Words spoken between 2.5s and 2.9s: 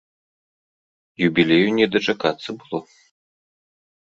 было.